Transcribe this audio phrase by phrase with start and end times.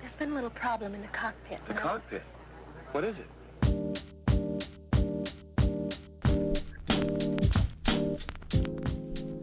[0.00, 1.64] There's been a little problem in the cockpit.
[1.66, 2.22] The cockpit?
[2.92, 3.26] What is it?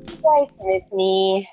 [0.09, 1.49] You guys miss me.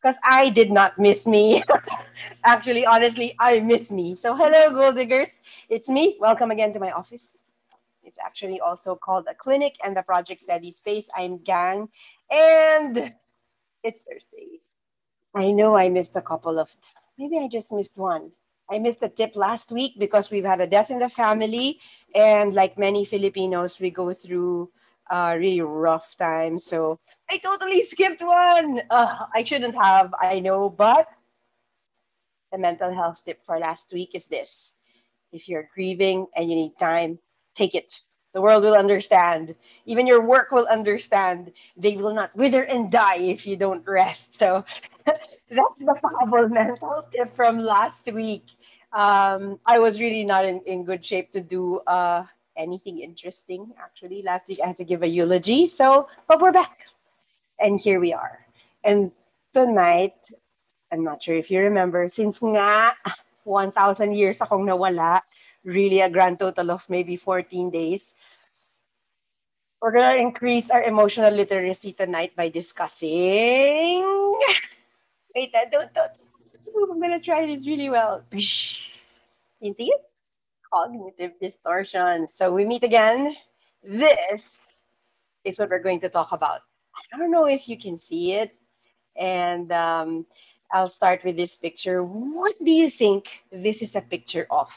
[0.00, 1.62] Because I did not miss me.
[2.44, 4.14] Actually, honestly, I miss me.
[4.14, 5.42] So, hello, Gold Diggers.
[5.68, 6.16] It's me.
[6.20, 7.42] Welcome again to my office.
[8.04, 11.10] It's actually also called a clinic and the project study space.
[11.14, 11.88] I'm Gang,
[12.30, 13.12] and
[13.82, 14.60] it's Thursday.
[15.34, 16.74] I know I missed a couple of,
[17.18, 18.30] maybe I just missed one.
[18.70, 21.80] I missed a tip last week because we've had a death in the family.
[22.14, 24.70] And like many Filipinos, we go through
[25.10, 26.58] a really rough time.
[26.58, 28.82] So I totally skipped one.
[28.90, 30.68] Uh, I shouldn't have, I know.
[30.68, 31.08] But
[32.52, 34.72] the mental health tip for last week is this
[35.32, 37.18] if you're grieving and you need time,
[37.54, 38.00] take it.
[38.38, 39.56] The world will understand.
[39.84, 41.50] Even your work will understand.
[41.76, 44.38] They will not wither and die if you don't rest.
[44.38, 44.64] So
[45.04, 48.46] that's the powerful mental tip from last week.
[48.92, 54.22] Um, I was really not in, in good shape to do uh, anything interesting, actually.
[54.22, 55.66] Last week I had to give a eulogy.
[55.66, 56.86] So, but we're back.
[57.58, 58.46] And here we are.
[58.84, 59.10] And
[59.52, 60.14] tonight,
[60.92, 62.94] I'm not sure if you remember, since nga
[63.42, 65.26] 1,000 years akong nawala,
[65.68, 68.14] really a grand total of maybe 14 days.
[69.80, 74.02] We're going to increase our emotional literacy tonight by discussing.
[75.34, 76.10] Wait, I don't, don't.
[76.90, 78.24] I'm going to try this really well.
[78.32, 78.40] You
[79.74, 80.02] see it?
[80.72, 82.26] Cognitive distortion.
[82.26, 83.36] So we meet again.
[83.84, 84.50] This
[85.44, 86.62] is what we're going to talk about.
[87.14, 88.54] I don't know if you can see it.
[89.16, 90.26] And um,
[90.72, 92.02] I'll start with this picture.
[92.02, 94.70] What do you think this is a picture of?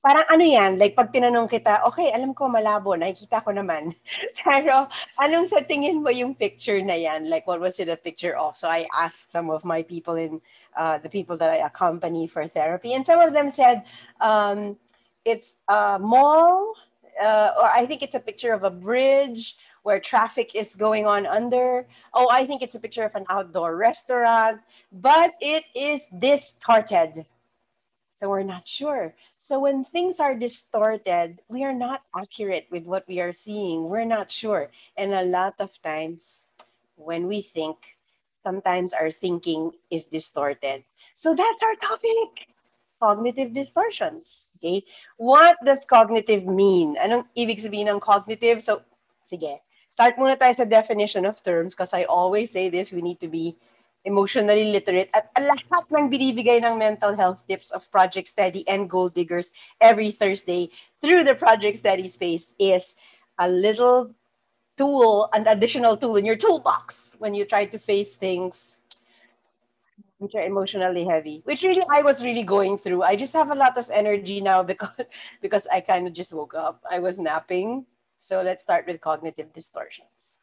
[0.00, 3.92] Parang ano yan, like pag tinanong kita, okay, alam ko malabo, nakikita ko naman.
[4.44, 4.88] Pero
[5.20, 7.28] anong sa tingin mo yung picture na yan?
[7.28, 8.56] Like what was it a picture of?
[8.56, 10.40] So I asked some of my people in,
[10.76, 13.84] uh, the people that I accompany for therapy, and some of them said,
[14.20, 14.80] um,
[15.24, 16.74] it's a mall,
[17.20, 21.26] uh, or I think it's a picture of a bridge where traffic is going on
[21.26, 21.86] under.
[22.12, 24.60] Oh, I think it's a picture of an outdoor restaurant,
[24.92, 27.24] but it is distorted.
[28.20, 29.16] So we're not sure.
[29.38, 33.88] So when things are distorted, we are not accurate with what we are seeing.
[33.88, 34.68] We're not sure.
[34.92, 36.44] And a lot of times
[36.96, 37.96] when we think,
[38.44, 40.84] sometimes our thinking is distorted.
[41.14, 42.52] So that's our topic.
[43.00, 44.48] Cognitive distortions.
[44.60, 44.84] Okay?
[45.16, 47.00] What does cognitive mean?
[47.00, 48.60] Anong ibig sabihin ng cognitive?
[48.60, 48.84] So,
[49.24, 49.64] sige.
[49.88, 53.32] Start muna tayo sa definition of terms because I always say this, we need to
[53.32, 53.56] be
[54.04, 59.14] emotionally literate at lahat ng binibigay ng mental health tips of Project Steady and Gold
[59.14, 62.94] Diggers every Thursday through the Project Steady space is
[63.38, 64.12] a little
[64.76, 68.78] tool, an additional tool in your toolbox when you try to face things
[70.20, 73.02] which are emotionally heavy, which really I was really going through.
[73.02, 74.92] I just have a lot of energy now because
[75.40, 76.84] because I kind of just woke up.
[76.90, 77.86] I was napping.
[78.18, 80.36] So let's start with cognitive distortions.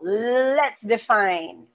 [0.00, 1.66] Let's define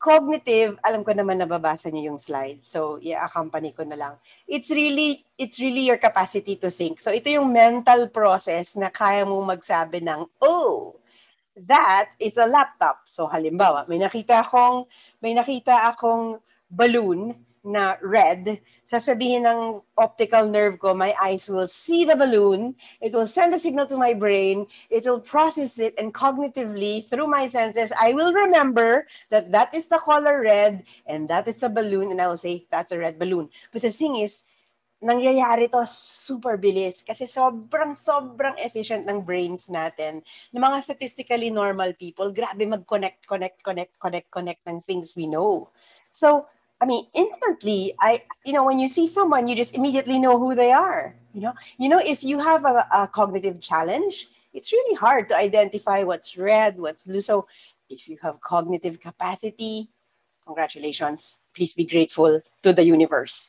[0.00, 2.64] cognitive, alam ko naman nababasa niyo yung slide.
[2.64, 4.14] So, i-accompany ko na lang.
[4.48, 7.04] It's really, it's really your capacity to think.
[7.04, 10.96] So, ito yung mental process na kaya mo magsabi ng, oh,
[11.52, 13.04] that is a laptop.
[13.04, 14.88] So, halimbawa, may nakita akong,
[15.20, 16.40] may nakita akong
[16.72, 23.12] balloon na red, sasabihin ng optical nerve ko, my eyes will see the balloon, it
[23.12, 27.48] will send a signal to my brain, it will process it, and cognitively, through my
[27.48, 32.10] senses, I will remember that that is the color red, and that is the balloon,
[32.10, 33.50] and I will say, that's a red balloon.
[33.72, 34.44] But the thing is,
[35.00, 40.20] nangyayari to super bilis kasi sobrang sobrang efficient ng brains natin.
[40.52, 45.72] Ng mga statistically normal people, grabe mag-connect, connect, connect, connect, connect ng things we know.
[46.12, 50.38] So, I mean, instantly, I, you know, when you see someone, you just immediately know
[50.38, 51.14] who they are.
[51.34, 55.36] You know, you know, if you have a, a cognitive challenge, it's really hard to
[55.36, 57.20] identify what's red, what's blue.
[57.20, 57.46] So,
[57.88, 59.90] if you have cognitive capacity,
[60.46, 61.36] congratulations.
[61.54, 63.48] Please be grateful to the universe.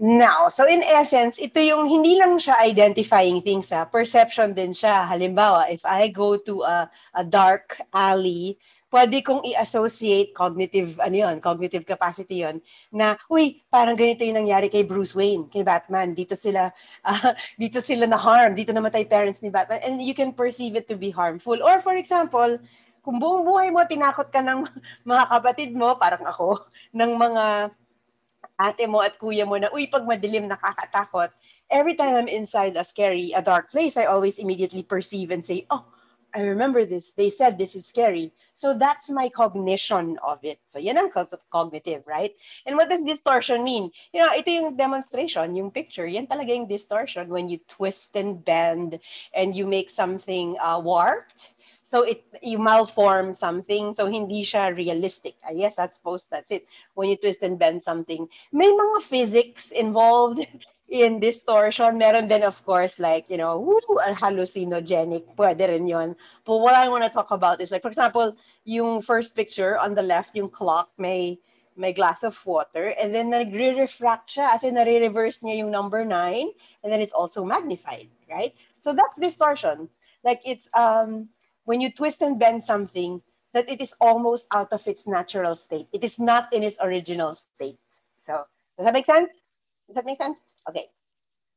[0.00, 3.84] Now, so in essence, ito yung hindi lang siya identifying things, ha?
[3.84, 5.04] perception din siya.
[5.04, 8.56] Halimbawa, if I go to a, a dark alley,
[8.90, 12.58] pwede kong i-associate cognitive, ano yun, cognitive capacity yon
[12.90, 16.12] na, uy, parang ganito yung nangyari kay Bruce Wayne, kay Batman.
[16.12, 16.74] Dito sila,
[17.06, 17.32] uh,
[17.62, 19.80] dito sila na harm, dito namatay parents ni Batman.
[19.86, 21.62] And you can perceive it to be harmful.
[21.62, 22.58] Or for example,
[23.00, 24.66] kung buong buhay mo, tinakot ka ng
[25.10, 26.58] mga kapatid mo, parang ako,
[26.98, 27.44] ng mga
[28.60, 31.32] ate mo at kuya mo na, uy, pag madilim, nakakatakot.
[31.70, 35.64] Every time I'm inside a scary, a dark place, I always immediately perceive and say,
[35.70, 35.86] oh,
[36.34, 37.10] I remember this.
[37.10, 38.32] They said this is scary.
[38.54, 40.60] So that's my cognition of it.
[40.66, 41.10] So yan ang
[41.50, 42.32] cognitive, right?
[42.66, 43.90] And what does distortion mean?
[44.12, 46.06] You know, ito yung demonstration, yung picture.
[46.06, 49.00] Yan talaga yung distortion when you twist and bend
[49.34, 51.50] and you make something uh, warped.
[51.82, 53.94] So it you malform something.
[53.94, 55.34] So hindi siya realistic.
[55.42, 56.66] I guess that's suppose that's it.
[56.94, 58.28] When you twist and bend something.
[58.52, 60.46] May mga physics involved
[60.90, 61.96] in distortion.
[61.96, 63.80] Meron din, of course, like, you know, woo,
[64.18, 65.36] hallucinogenic.
[65.36, 66.16] Pwede rin yun.
[66.44, 69.94] But what I want to talk about is, like, for example, yung first picture on
[69.94, 71.38] the left, yung clock, may
[71.76, 76.50] may glass of water, and then nagre-refract siya, as in nare-reverse niya yung number nine,
[76.82, 78.52] and then it's also magnified, right?
[78.80, 79.88] So that's distortion.
[80.22, 81.30] Like, it's, um,
[81.64, 83.22] when you twist and bend something,
[83.54, 85.88] that it is almost out of its natural state.
[85.92, 87.78] It is not in its original state.
[88.20, 88.44] So,
[88.76, 89.30] does that make sense?
[89.86, 90.49] Does that make sense?
[90.68, 90.88] Okay.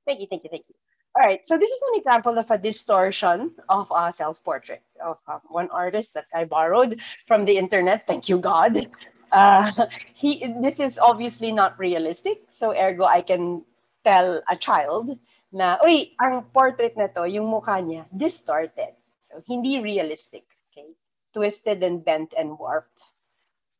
[0.05, 0.75] Thank you, thank you, thank you.
[1.15, 5.39] All right, so this is an example of a distortion of a self-portrait of uh,
[5.47, 8.07] one artist that I borrowed from the internet.
[8.07, 8.89] Thank you, God.
[9.31, 9.71] Uh,
[10.13, 13.63] he, this is obviously not realistic, so ergo I can
[14.03, 15.17] tell a child
[15.53, 18.97] na, uy, ang portrait na to, yung mukha niya, distorted.
[19.21, 20.49] So, hindi realistic.
[20.73, 20.97] Okay?
[21.31, 23.05] Twisted and bent and warped.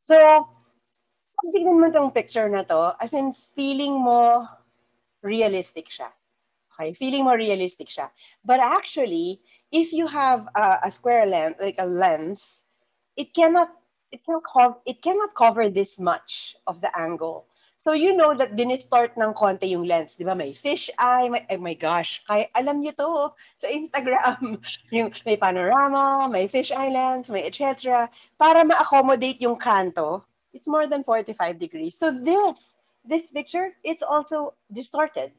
[0.06, 0.16] So,
[1.34, 4.46] pag tignan mo tong picture na to, as in feeling mo
[5.24, 6.12] realistic siya.
[6.74, 8.10] Okay, feeling more realistic siya.
[8.44, 9.42] But actually,
[9.72, 12.64] if you have a, a square lens, like a lens,
[13.16, 13.70] it cannot
[14.12, 17.46] it can cover it cannot cover this much of the angle.
[17.84, 20.32] So you know that dinistort ng konti yung lens, di ba?
[20.32, 24.56] May fish eye, may, oh my gosh, kaya alam niyo to sa Instagram.
[24.96, 28.08] yung may panorama, may fish eye lens, may etc.
[28.40, 30.24] Para ma-accommodate yung kanto,
[30.56, 32.00] it's more than 45 degrees.
[32.00, 35.32] So this this picture, it's also distorted.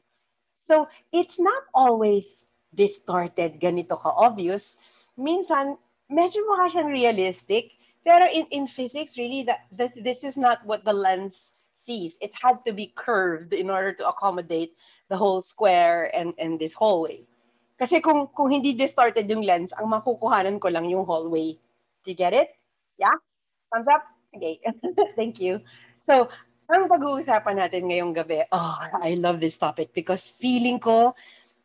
[0.61, 4.77] So it's not always distorted, ganito ka-obvious.
[5.17, 5.77] Minsan,
[6.09, 7.77] medyo mukha siyang realistic.
[8.05, 12.17] Pero in, in physics, really, that, that this is not what the lens sees.
[12.21, 14.77] It had to be curved in order to accommodate
[15.09, 17.25] the whole square and, and this hallway.
[17.77, 21.57] Kasi kung, kung hindi distorted yung lens, ang makukuhanan ko lang yung hallway.
[22.03, 22.55] Do you get it?
[22.97, 23.17] Yeah?
[23.73, 24.05] Thumbs up?
[24.35, 24.61] Okay.
[25.15, 25.59] Thank you.
[25.99, 26.29] So
[26.69, 31.13] ang pag-uusapan natin ngayong gabi, oh, I love this topic because feeling ko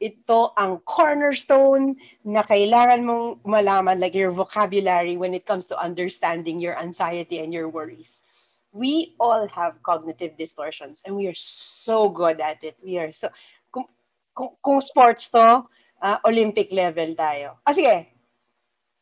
[0.01, 6.57] ito ang cornerstone na kailangan mong malaman like your vocabulary when it comes to understanding
[6.57, 8.25] your anxiety and your worries.
[8.73, 12.81] We all have cognitive distortions and we are so good at it.
[12.81, 13.29] We are so
[13.69, 13.93] kung,
[14.33, 15.69] kung, kung sports to,
[16.01, 17.61] uh, Olympic level tayo.
[17.61, 18.09] Ah, sige,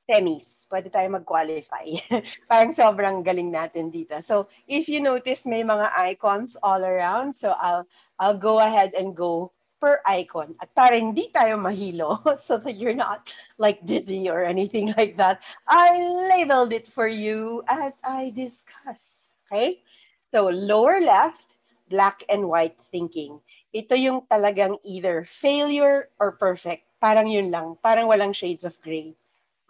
[0.08, 1.84] semis, pwede tayo mag-qualify.
[2.50, 4.16] Parang sobrang galing natin dito.
[4.25, 7.37] So, if you notice, may mga icons all around.
[7.37, 7.84] So, I'll,
[8.16, 10.56] I'll go ahead and go per icon.
[10.64, 13.28] At para hindi tayo mahilo, so that you're not
[13.60, 16.00] like dizzy or anything like that, I
[16.32, 19.28] labeled it for you as I discuss.
[19.44, 19.84] Okay?
[20.32, 21.52] So, lower left,
[21.93, 23.44] black and white thinking.
[23.76, 26.88] Ito yung talagang either failure or perfect.
[26.96, 27.76] Parang yun lang.
[27.84, 29.12] Parang walang shades of gray.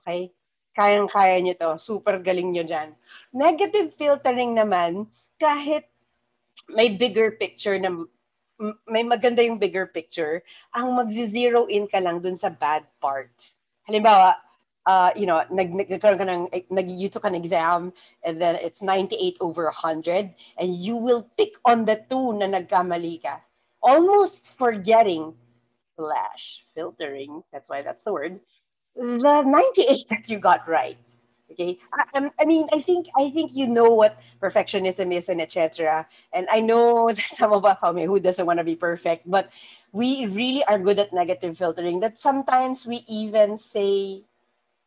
[0.08, 0.32] Okay?
[0.72, 1.70] Kayang-kaya nyo to.
[1.76, 2.96] Super galing nyo dyan.
[3.28, 5.04] Negative filtering naman,
[5.36, 5.84] kahit
[6.72, 8.08] may bigger picture na
[8.88, 10.40] may maganda yung bigger picture,
[10.72, 13.30] ang magzi-zero in ka lang dun sa bad part.
[13.86, 14.34] Halimbawa,
[14.88, 17.92] uh, you know, nag, nagkaroon ka ng, nag, you took an exam
[18.24, 23.22] and then it's 98 over 100 and you will pick on the two na nagkamali
[23.22, 23.44] ka.
[23.78, 25.38] Almost forgetting
[25.94, 28.40] slash filtering, that's why that's the word,
[28.98, 30.98] the 98 that you got right.
[31.50, 31.78] Okay,
[32.14, 36.06] I, I mean, I think I think you know what perfectionism is and etc.
[36.32, 39.28] And I know that some of us, I mean, who doesn't want to be perfect,
[39.28, 39.50] but
[39.92, 42.00] we really are good at negative filtering.
[42.00, 44.22] That sometimes we even say,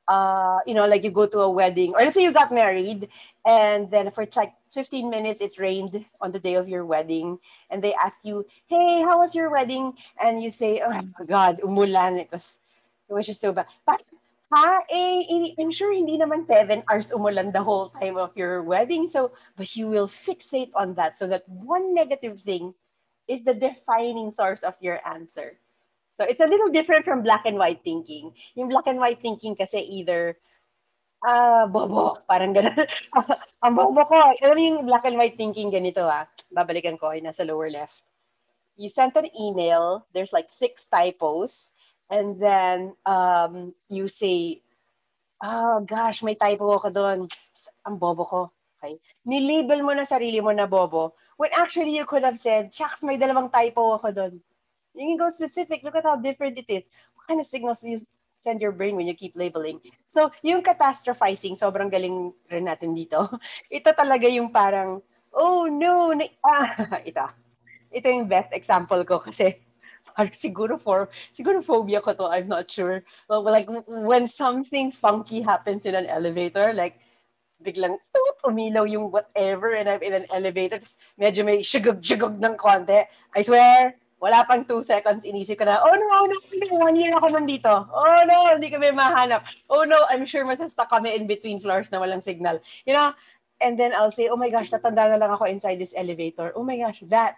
[0.07, 3.09] uh, you know, like you go to a wedding, or let's say you got married,
[3.45, 7.39] and then for like 15 minutes it rained on the day of your wedding,
[7.71, 11.59] and they ask you, "Hey, how was your wedding?" And you say, "Oh my God,
[11.65, 12.59] umulan." Because
[13.11, 13.67] which is so bad.
[13.85, 14.01] But,
[14.51, 19.07] ha, eh, I'm sure hindi naman seven hours umulan the whole time of your wedding.
[19.07, 22.73] So, but you will fixate on that so that one negative thing
[23.27, 25.59] is the defining source of your answer.
[26.11, 28.35] So it's a little different from black and white thinking.
[28.55, 30.37] Yung black and white thinking kasi either
[31.23, 32.75] ah, uh, bobo, parang gano'n.
[33.63, 34.17] Ang bobo ko.
[34.41, 36.27] Alam mo yung black and white thinking ganito ah.
[36.51, 38.03] Babalikan ko, ay nasa lower left.
[38.75, 41.71] You sent an email, there's like six typos,
[42.11, 44.59] and then um, you say,
[45.39, 47.19] oh gosh, may typo ako doon.
[47.87, 48.41] Ang bobo ko.
[48.77, 48.99] Okay?
[49.23, 53.15] Nilabel mo na sarili mo na bobo when actually you could have said, shucks, may
[53.15, 54.33] dalawang typo ako doon.
[54.91, 55.81] You can go specific.
[55.87, 56.83] Look at how different it is.
[57.15, 58.03] What kind of signals do you
[58.41, 59.77] send your brain when you keep labeling.
[60.09, 63.29] So, yung catastrophizing, sobrang galing rin natin dito.
[63.69, 67.21] Ito talaga yung parang, oh no, na, ah, ito.
[67.93, 69.61] Ito yung best example ko kasi
[70.03, 73.03] parang siguro for siguro phobia ko to I'm not sure.
[73.27, 76.99] But like when something funky happens in an elevator like
[77.61, 82.57] biglang toot, umilaw yung whatever and I'm in an elevator tapos medyo may shugog-shugog ng
[82.57, 83.05] konti.
[83.37, 86.37] I swear wala pang two seconds inisip ko na oh no no,
[86.77, 87.73] one year ako nandito.
[87.89, 89.45] Oh no hindi kami mahanap.
[89.69, 92.61] Oh no I'm sure masasta kami in between floors na walang signal.
[92.85, 93.13] You know
[93.61, 96.53] and then I'll say oh my gosh tatanda na lang ako inside this elevator.
[96.57, 97.37] Oh my gosh that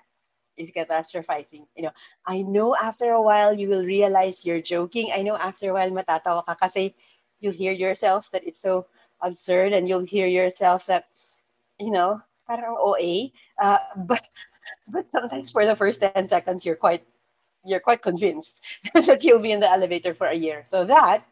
[0.58, 1.66] is catastrophizing.
[1.76, 1.92] You know,
[2.26, 5.12] I know after a while you will realize you're joking.
[5.14, 6.96] I know after a while matatawa ka kasi
[7.40, 8.88] you'll hear yourself that it's so
[9.22, 11.06] absurd and you'll hear yourself that,
[11.80, 13.32] you know, parang OA.
[13.62, 14.24] Uh, but,
[14.88, 17.04] but sometimes for the first 10 seconds, you're quite,
[17.66, 18.62] you're quite convinced
[18.94, 20.64] that you'll be in the elevator for a year.
[20.66, 21.26] So that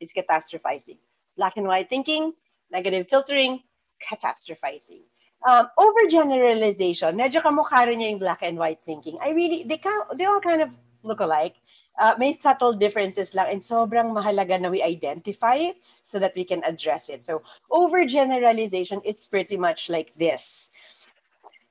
[0.00, 0.98] is catastrophizing.
[1.36, 2.32] Black and white thinking,
[2.70, 3.60] negative filtering,
[4.02, 5.02] catastrophizing
[5.44, 9.18] um, overgeneralization, medyo kamukha rin niya yung black and white thinking.
[9.22, 11.56] I really, they, can, they all kind of look alike.
[11.96, 16.42] Uh, may subtle differences lang and sobrang mahalaga na we identify it so that we
[16.42, 17.24] can address it.
[17.24, 20.70] So overgeneralization is pretty much like this.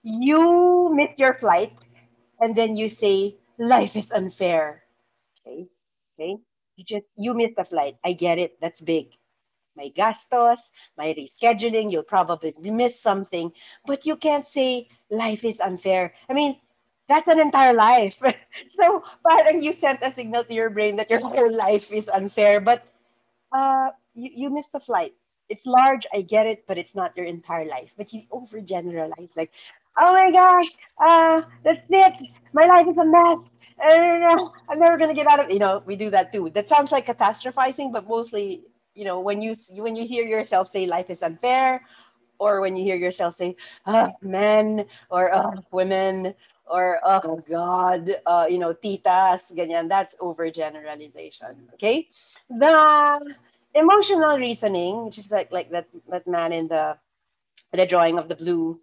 [0.02, 1.74] You miss your flight
[2.40, 4.84] and then you say, life is unfair.
[5.46, 5.68] Okay,
[6.16, 6.38] okay.
[6.78, 7.98] You just, you missed the flight.
[8.04, 8.62] I get it.
[8.62, 9.12] That's big
[9.76, 13.52] may gastos, may rescheduling, you'll probably miss something,
[13.86, 16.14] but you can't say life is unfair.
[16.30, 16.58] I mean,
[17.08, 18.22] that's an entire life.
[18.78, 22.60] so parang you sent a signal to your brain that your whole life is unfair,
[22.60, 22.86] but
[23.52, 25.14] uh, you, you missed the flight.
[25.50, 27.94] It's large, I get it, but it's not your entire life.
[27.98, 29.52] But you overgeneralize, like,
[29.98, 32.14] oh my gosh, uh, that's it.
[32.54, 33.40] My life is a mess.
[33.84, 35.52] Uh, I'm never gonna get out of.
[35.52, 36.50] You know, we do that too.
[36.54, 38.64] That sounds like catastrophizing, but mostly
[38.96, 41.82] you know when you when you hear yourself say life is unfair
[42.40, 46.34] or when you hear yourself say oh, men or oh, women
[46.66, 52.08] or oh god uh, you know titas ganyan that's overgeneralization okay?
[52.50, 53.20] The
[53.74, 56.98] emotional reasoning which is like like that that man in the
[57.74, 58.80] the drawing of the blue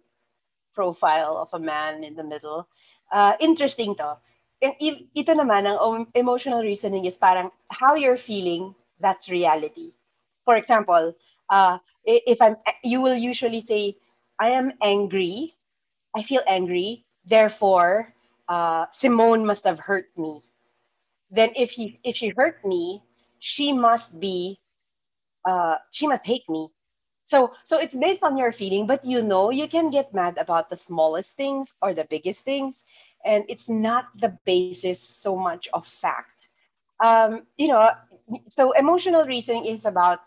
[0.75, 2.67] profile of a man in the middle
[3.11, 4.19] uh, interesting to
[4.61, 9.95] and ito naman ang emotional reasoning is parang how you're feeling that's reality
[10.45, 11.13] for example,
[11.49, 13.97] uh, if I'm, you will usually say,
[14.39, 15.53] I am angry.
[16.15, 17.05] I feel angry.
[17.25, 18.13] Therefore,
[18.47, 20.41] uh, someone must have hurt me.
[21.29, 23.03] Then if he, if she hurt me,
[23.39, 24.59] she must be,
[25.45, 26.69] uh, she must hate me.
[27.25, 30.69] So, so it's based on your feeling, but you know you can get mad about
[30.69, 32.83] the smallest things or the biggest things,
[33.23, 36.49] and it's not the basis so much of fact.
[37.01, 37.89] Um, you know,
[38.49, 40.19] so emotional reasoning is about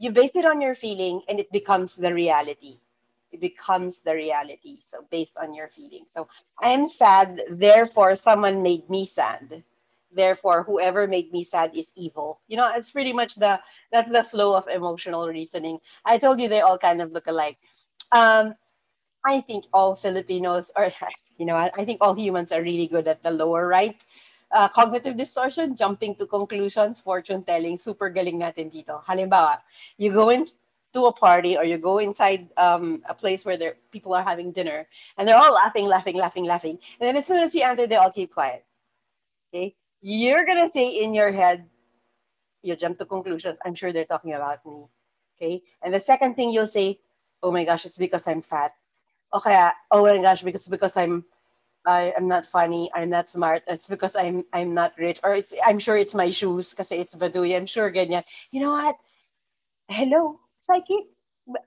[0.00, 2.80] you base it on your feeling and it becomes the reality.
[3.30, 4.78] It becomes the reality.
[4.82, 6.06] So based on your feeling.
[6.08, 6.26] So
[6.60, 9.62] i am sad therefore someone made me sad.
[10.10, 12.40] Therefore whoever made me sad is evil.
[12.48, 13.60] You know it's pretty much the
[13.92, 15.78] that's the flow of emotional reasoning.
[16.04, 17.58] I told you they all kind of look alike.
[18.10, 18.54] Um
[19.22, 20.90] i think all filipinos are
[21.36, 24.00] you know I, I think all humans are really good at the lower right
[24.52, 29.04] uh, cognitive distortion, jumping to conclusions, fortune telling, super galing natin dito.
[29.04, 29.58] Halimbawa,
[29.98, 30.46] you go in
[30.92, 34.50] to a party or you go inside um, a place where there people are having
[34.50, 36.78] dinner and they're all laughing, laughing, laughing, laughing.
[36.98, 38.64] And then as soon as you enter, they all keep quiet.
[39.54, 39.76] Okay?
[40.02, 41.66] You're gonna say in your head,
[42.62, 43.58] you jump to conclusions.
[43.64, 44.86] I'm sure they're talking about me.
[45.36, 45.62] Okay?
[45.82, 46.98] And the second thing you'll say,
[47.42, 48.72] oh my gosh, it's because I'm fat.
[49.32, 51.24] Okay, oh my gosh, because because I'm
[51.86, 53.62] I am not funny, I'm not smart.
[53.66, 55.20] It's because I'm I'm not rich.
[55.24, 57.56] Or it's I'm sure it's my shoes because it's Baduy.
[57.56, 58.24] I'm sure ganyan.
[58.50, 58.96] You know what?
[59.88, 61.08] Hello, psychic.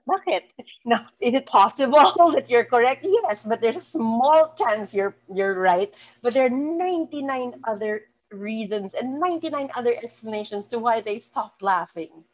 [0.08, 0.54] Bakit?
[0.84, 3.04] Now, is it possible that you're correct?
[3.04, 5.92] Yes, but there's a small chance you're you're right.
[6.22, 12.24] But there are 99 other reasons and 99 other explanations to why they stopped laughing.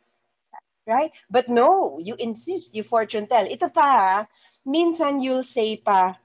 [0.87, 1.13] Right?
[1.31, 3.47] But no, you insist, you fortune tell.
[3.47, 4.27] Ito pa,
[4.67, 6.19] minsan you'll say pa,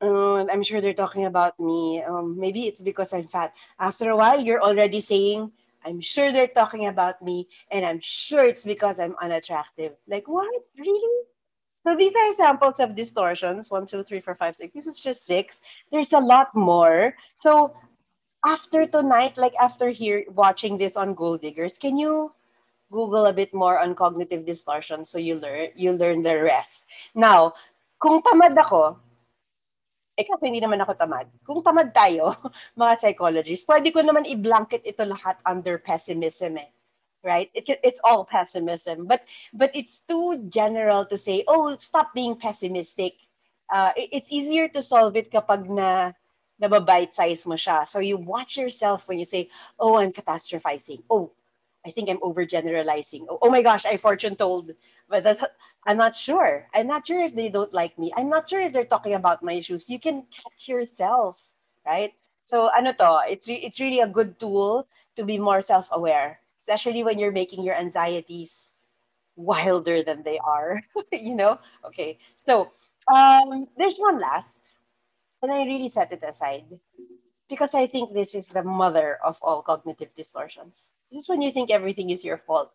[0.00, 2.02] uh, I'm sure they're talking about me.
[2.02, 3.54] Um, maybe it's because I'm fat.
[3.78, 5.52] After a while, you're already saying,
[5.84, 9.92] I'm sure they're talking about me, and I'm sure it's because I'm unattractive.
[10.06, 10.50] Like, what?
[10.76, 11.24] Really?
[11.86, 13.70] So these are samples of distortions.
[13.70, 14.72] One, two, three, four, five, six.
[14.72, 15.60] This is just six.
[15.92, 17.14] There's a lot more.
[17.36, 17.76] So
[18.44, 22.32] after tonight, like after here watching this on Gold Diggers, can you
[22.90, 26.86] Google a bit more on cognitive distortion so you learn you learn the rest.
[27.14, 27.54] Now,
[27.98, 28.98] kung tamad ako,
[30.16, 31.28] eh kasi hindi naman ako tamad.
[31.44, 32.32] Kung tamad tayo,
[32.80, 36.72] mga psychologists, pwede ko naman i-blanket ito lahat under pessimism eh.
[37.20, 37.50] Right?
[37.52, 39.04] It, it's all pessimism.
[39.04, 43.18] But but it's too general to say, oh, stop being pessimistic.
[43.66, 46.14] Uh, it, it's easier to solve it kapag na
[46.56, 47.84] nababite size mo siya.
[47.84, 51.02] So you watch yourself when you say, oh, I'm catastrophizing.
[51.10, 51.32] Oh,
[51.84, 53.26] I think I'm overgeneralizing.
[53.28, 54.72] Oh, oh my gosh, I fortune told.
[55.08, 55.42] But that's,
[55.86, 56.66] I'm not sure.
[56.74, 58.10] I'm not sure if they don't like me.
[58.16, 59.88] I'm not sure if they're talking about my issues.
[59.88, 61.40] You can catch yourself,
[61.86, 62.12] right?
[62.44, 64.86] So ano to, it's, re- it's really a good tool
[65.16, 68.72] to be more self-aware, especially when you're making your anxieties
[69.36, 70.82] wilder than they are,
[71.12, 71.58] you know?
[71.84, 72.72] Okay, so
[73.12, 74.58] um, there's one last,
[75.42, 76.64] and I really set it aside
[77.48, 80.90] because I think this is the mother of all cognitive distortions.
[81.12, 82.72] This is when you think everything is your fault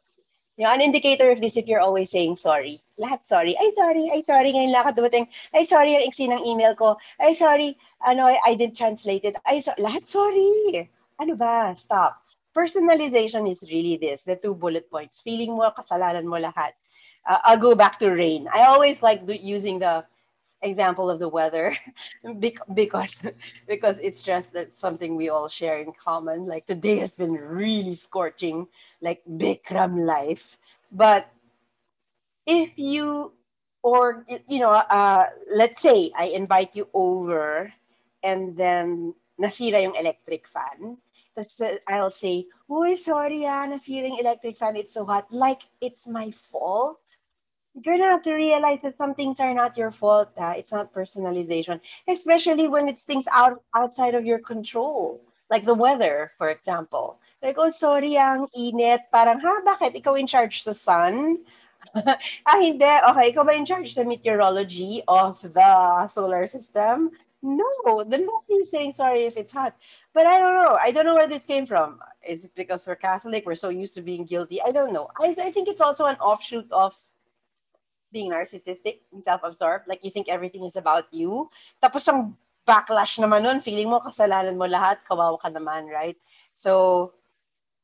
[0.57, 2.83] Know, an indicator of this if you're always saying sorry.
[2.99, 3.57] Lahat sorry.
[3.57, 4.11] Ay, sorry.
[4.13, 4.53] Ay, sorry.
[4.53, 5.25] Ngayon lang dumating.
[5.49, 5.95] Ay, sorry.
[5.97, 6.97] Ang iksi ng email ko.
[7.17, 7.77] Ay, sorry.
[8.05, 9.39] Ano, I didn't translate it.
[9.41, 10.85] Ay, so, lahat sorry.
[11.17, 11.73] Ano ba?
[11.73, 12.21] Stop.
[12.51, 15.23] Personalization is really this, the two bullet points.
[15.23, 16.75] Feeling mo, kasalanan mo lahat.
[17.23, 18.49] Uh, I'll go back to rain.
[18.53, 20.03] I always like do, using the
[20.61, 21.75] example of the weather
[22.73, 23.25] because
[23.67, 27.95] because it's just that something we all share in common like today has been really
[27.95, 28.67] scorching
[29.01, 30.57] like bikram life
[30.91, 31.29] but
[32.45, 33.31] if you
[33.83, 37.73] or you know uh, let's say i invite you over
[38.23, 40.97] and then nasira yung electric fan
[41.87, 44.75] I'll say, oh, sorry ah, nasira yung electric fan.
[44.75, 45.31] It's so hot.
[45.31, 46.99] Like, it's my fault
[47.73, 50.29] you're gonna have to realize that some things are not your fault.
[50.37, 55.73] Uh, it's not personalization, especially when it's things out outside of your control, like the
[55.73, 57.19] weather, for example.
[57.41, 59.09] Like, oh, sorry, ang init.
[59.11, 59.97] Parang, ha, bakit?
[59.97, 61.41] Ikaw in charge sa sun?
[62.45, 62.85] ah, hindi.
[62.85, 67.09] Okay, ikaw ba in charge sa meteorology of the solar system?
[67.41, 69.73] No, why are you saying sorry if it's hot?
[70.13, 70.77] But I don't know.
[70.77, 71.97] I don't know where this came from.
[72.21, 73.47] Is it because we're Catholic?
[73.47, 74.61] We're so used to being guilty?
[74.61, 75.09] I don't know.
[75.17, 76.93] I, I think it's also an offshoot of
[78.11, 79.87] being narcissistic and self-absorbed.
[79.87, 81.49] Like you think everything is about you.
[81.81, 82.37] Tapos ang
[82.67, 86.17] backlash naman nun, feeling mo kasalanan mo lahat, kawawa ka naman, right?
[86.53, 87.13] So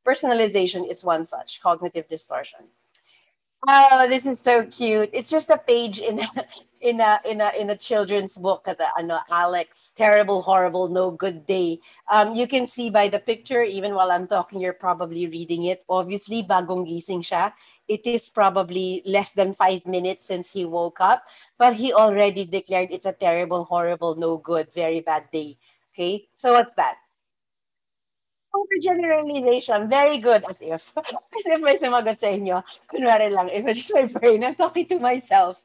[0.06, 2.70] personalization is one such cognitive distortion.
[3.68, 5.10] Oh, this is so cute.
[5.14, 6.30] It's just a page in a,
[6.80, 11.50] in a in a in a children's book the ano Alex terrible horrible no good
[11.50, 11.82] day.
[12.06, 15.82] Um you can see by the picture even while I'm talking you're probably reading it.
[15.90, 17.52] Obviously bagong gising siya
[17.88, 21.24] it is probably less than five minutes since he woke up,
[21.58, 25.58] but he already declared it's a terrible, horrible, no good, very bad day.
[25.94, 26.96] Okay, so what's that?
[28.54, 30.94] Overgeneralization, very good, as if.
[30.98, 32.64] as if may sumagot sa inyo.
[32.90, 35.62] Kunwari lang, if it's just my brain, I'm talking to myself.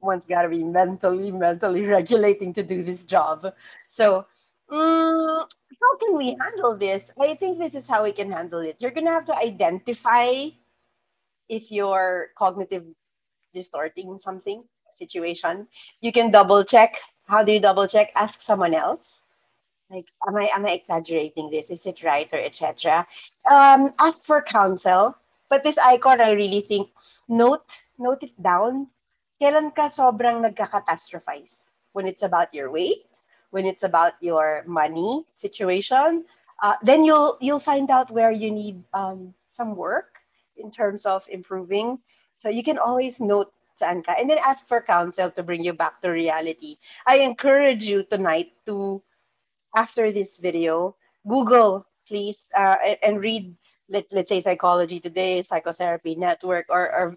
[0.00, 3.50] One's got to be mentally, mentally regulating to do this job.
[3.88, 4.26] So
[4.70, 5.46] Mm,
[5.80, 7.10] how can we handle this?
[7.20, 8.80] I think this is how we can handle it.
[8.80, 10.50] You're going to have to identify
[11.48, 12.84] if you're cognitive
[13.54, 15.68] distorting something situation.
[16.00, 16.96] You can double check.
[17.28, 18.12] How do you double check?
[18.16, 19.22] Ask someone else.
[19.90, 21.70] Like, am I am I exaggerating this?
[21.70, 23.06] Is it right or etc.
[23.48, 25.16] Um, ask for counsel.
[25.48, 26.90] But this icon, I really think
[27.28, 28.90] note note it down.
[29.40, 31.70] Kailan ka sobrang nagka-catastrophize?
[31.92, 33.15] When it's about your weight,
[33.56, 36.28] when it's about your money situation,
[36.60, 40.20] uh, then you'll you'll find out where you need um, some work
[40.60, 41.96] in terms of improving.
[42.36, 46.04] So you can always note saan and then ask for counsel to bring you back
[46.04, 46.76] to reality.
[47.08, 49.00] I encourage you tonight to,
[49.72, 53.56] after this video, Google please uh, and read
[53.88, 57.16] let, let's say psychology today psychotherapy network or, or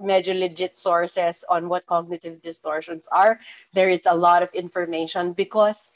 [0.00, 3.40] medyo legit sources on what cognitive distortions are,
[3.72, 5.92] there is a lot of information because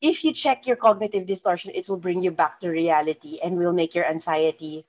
[0.00, 3.72] if you check your cognitive distortion, it will bring you back to reality and will
[3.72, 4.84] make your anxiety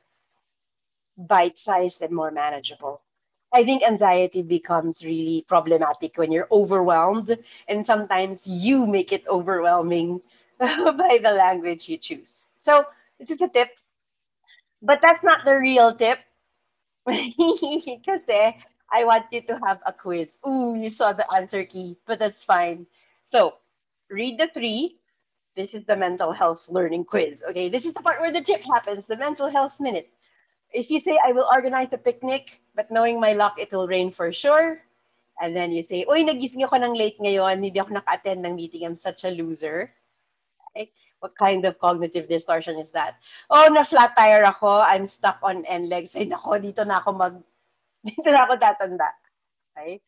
[1.17, 3.01] bite sized and more manageable.
[3.51, 7.35] I think anxiety becomes really problematic when you're overwhelmed,
[7.67, 10.21] and sometimes you make it overwhelming
[10.59, 12.47] by the language you choose.
[12.59, 12.85] So,
[13.19, 13.69] this is a tip,
[14.81, 16.19] but that's not the real tip
[18.05, 18.51] Kasi eh,
[18.91, 20.37] I want you to have a quiz.
[20.47, 22.87] Ooh, you saw the answer key, but that's fine.
[23.25, 23.61] So
[24.09, 24.97] read the three.
[25.55, 27.43] This is the mental health learning quiz.
[27.49, 30.09] Okay, this is the part where the tip happens, the mental health minute.
[30.71, 34.11] If you say, I will organize a picnic, but knowing my luck, it will rain
[34.11, 34.81] for sure.
[35.41, 38.85] And then you say, Uy, nagising ako ng late ngayon, hindi ako naka-attend ng meeting,
[38.85, 39.91] I'm such a loser.
[40.69, 40.91] Okay?
[41.19, 43.19] What kind of cognitive distortion is that?
[43.51, 44.79] Oh, na flat tire ako.
[44.87, 46.15] I'm stuck on NLEX.
[46.15, 47.35] Ay, nako, dito na ako mag...
[48.07, 49.11] Dito na ako tatanda.
[49.75, 49.99] Okay?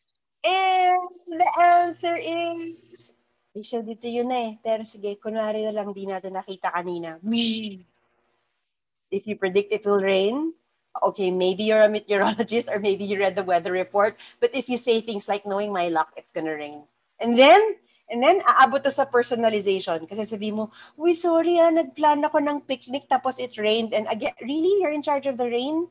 [0.42, 3.12] And the answer is,
[3.52, 4.52] I showed it to you na eh.
[4.64, 7.20] Pero sige, kunwari na lang di natin nakita kanina.
[9.12, 10.56] If you predict it will rain,
[11.04, 14.16] okay, maybe you're a meteorologist or maybe you read the weather report.
[14.40, 16.84] But if you say things like, knowing my luck, it's gonna rain.
[17.20, 17.76] And then,
[18.12, 20.04] and then, aabot to sa personalization.
[20.04, 20.68] Kasi sabi mo,
[21.00, 23.96] uy, sorry ah, nagplan ako ng picnic tapos it rained.
[23.96, 24.84] And again, really?
[24.84, 25.88] You're in charge of the rain?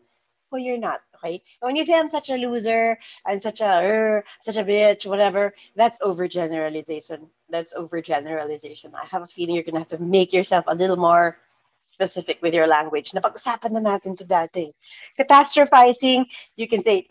[0.52, 1.40] Well, you're not, okay?
[1.60, 5.54] When you say I'm such a loser, I'm such a, er, such a bitch, whatever,
[5.76, 7.30] that's overgeneralization.
[7.48, 8.92] That's overgeneralization.
[8.92, 11.38] I have a feeling you're gonna have to make yourself a little more
[11.80, 13.12] specific with your language.
[13.12, 14.74] Napag-usapan na natin to dati.
[15.16, 17.06] Catastrophizing, you can say,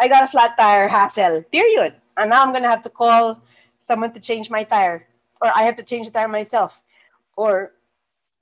[0.00, 1.94] I got a flat tire, hassle, period.
[2.16, 3.42] And now I'm gonna have to call
[3.84, 5.06] someone to change my tire,
[5.44, 6.80] or I have to change the tire myself,
[7.36, 7.76] or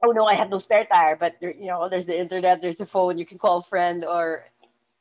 [0.03, 2.79] oh no, I have no spare tire, but there, you know, there's the internet, there's
[2.79, 4.47] the phone, you can call a friend, or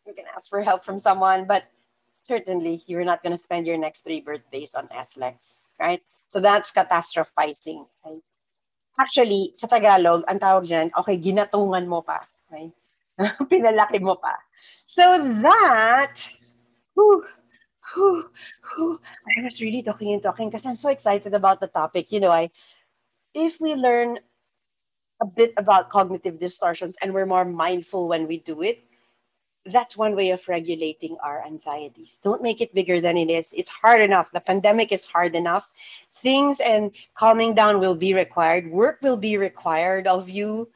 [0.06, 1.70] you can ask for help from someone, but
[2.18, 6.02] certainly you're not going to spend your next three birthdays on SLEX, right?
[6.28, 7.86] So that's catastrophizing.
[8.06, 8.24] Right?
[8.98, 12.26] Actually, sa Tagalog, ang tawag dyan, okay, ginatungan mo pa.
[12.50, 12.74] Right?
[13.52, 14.38] Pinalaki mo pa.
[14.86, 15.04] So
[15.42, 16.30] that,
[16.94, 17.26] whew,
[17.94, 18.30] whew,
[18.76, 19.00] whew,
[19.38, 22.12] I was really talking and talking because I'm so excited about the topic.
[22.12, 22.50] You know, I,
[23.34, 24.20] if we learn
[25.22, 28.84] a bit about cognitive distortions and we're more mindful when we do it,
[29.66, 32.18] that's one way of regulating our anxieties.
[32.24, 33.54] Don't make it bigger than it is.
[33.56, 34.32] It's hard enough.
[34.32, 35.70] The pandemic is hard enough.
[36.16, 38.72] Things and calming down will be required.
[38.72, 40.70] Work will be required of you.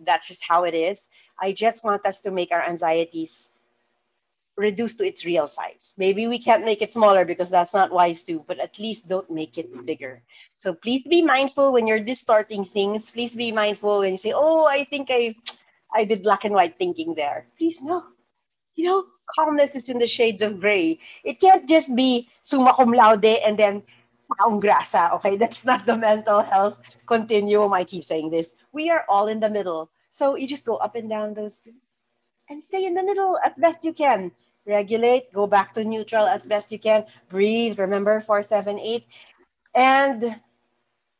[0.00, 1.08] That's just how it is.
[1.40, 3.51] I just want us to make our anxieties
[4.56, 5.94] reduced to its real size.
[5.96, 9.30] Maybe we can't make it smaller because that's not wise to, but at least don't
[9.30, 10.22] make it bigger.
[10.56, 13.10] So please be mindful when you're distorting things.
[13.10, 15.34] Please be mindful when you say, "Oh, I think I
[15.94, 18.04] I did black and white thinking there." Please no.
[18.74, 19.04] You know,
[19.36, 20.98] calmness is in the shades of gray.
[21.24, 23.82] It can't just be summa cum laude and then
[24.36, 25.12] taong grasa.
[25.20, 27.72] Okay, that's not the mental health continuum.
[27.72, 28.54] I keep saying this.
[28.72, 29.90] We are all in the middle.
[30.12, 31.60] So you just go up and down those
[32.48, 34.32] and stay in the middle as best you can.
[34.66, 37.04] Regulate, go back to neutral as best you can.
[37.28, 39.06] Breathe, remember four, seven, eight.
[39.74, 40.36] And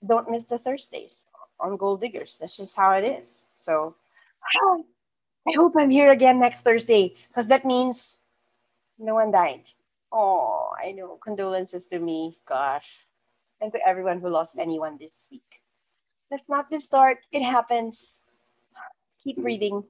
[0.07, 1.27] don't miss the Thursdays
[1.59, 2.37] on Gold Diggers.
[2.41, 3.47] That's just how it is.
[3.57, 3.97] So
[5.49, 8.19] I hope I'm here again next Thursday because that means
[8.99, 9.63] no one died.
[10.13, 11.19] Oh, I know.
[11.23, 12.37] Condolences to me.
[12.47, 13.07] Gosh.
[13.61, 15.63] And to everyone who lost anyone this week.
[16.31, 17.19] Let's not distort.
[17.33, 18.17] It happens.
[19.25, 19.85] Keep breathing.